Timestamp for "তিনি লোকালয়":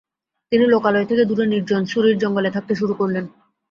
0.51-1.07